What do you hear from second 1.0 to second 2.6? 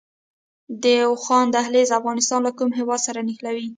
واخان دهلیز افغانستان له